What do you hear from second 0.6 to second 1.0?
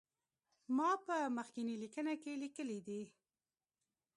ما